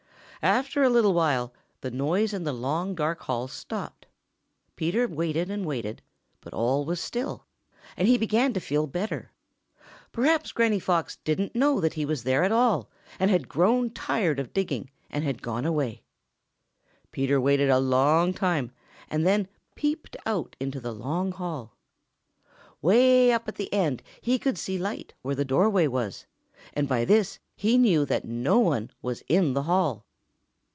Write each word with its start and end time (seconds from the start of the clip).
After 0.43 0.81
a 0.81 0.89
little 0.89 1.13
while, 1.13 1.53
the 1.81 1.91
noise 1.91 2.33
in 2.33 2.45
the 2.45 2.51
long, 2.51 2.95
dark 2.95 3.21
hall 3.21 3.47
stopped. 3.47 4.07
Peter 4.75 5.07
waited 5.07 5.51
and 5.51 5.67
waited, 5.67 6.01
but 6.39 6.51
all 6.51 6.83
was 6.83 6.99
still, 6.99 7.45
and 7.95 8.07
he 8.07 8.17
began 8.17 8.51
to 8.53 8.59
feel 8.59 8.87
better. 8.87 9.29
Perhaps 10.11 10.49
old 10.49 10.55
Granny 10.55 10.79
Fox 10.79 11.17
didn't 11.17 11.53
know 11.53 11.79
that 11.79 11.93
he 11.93 12.05
was 12.05 12.23
there 12.23 12.43
at 12.43 12.51
all 12.51 12.89
and 13.19 13.29
had 13.29 13.47
grown 13.47 13.91
tired 13.91 14.39
of 14.39 14.51
digging 14.51 14.89
and 15.11 15.23
had 15.23 15.43
gone 15.43 15.63
away. 15.63 16.01
Peter 17.11 17.39
waited 17.39 17.69
a 17.69 17.77
long 17.77 18.33
time 18.33 18.71
and 19.11 19.27
then 19.27 19.47
peeped 19.75 20.17
out 20.25 20.55
into 20.59 20.79
the 20.79 20.91
long 20.91 21.31
hall. 21.33 21.75
Way 22.81 23.31
up 23.31 23.47
at 23.47 23.57
the 23.57 23.71
end 23.71 24.01
he 24.21 24.39
could 24.39 24.57
see 24.57 24.79
light 24.79 25.13
where 25.21 25.35
the 25.35 25.45
doorway 25.45 25.85
was, 25.85 26.25
and 26.73 26.87
by 26.89 27.05
this 27.05 27.37
he 27.55 27.77
knew 27.77 28.05
that 28.07 28.25
no 28.25 28.57
one 28.57 28.89
was 29.03 29.21
in 29.27 29.53
the 29.53 29.61
hall. 29.69 30.03